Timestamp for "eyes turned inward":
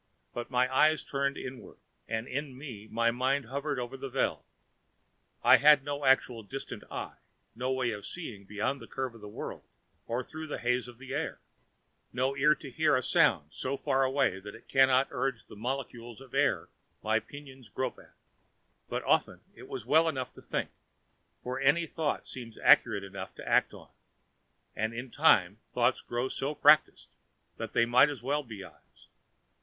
0.75-1.77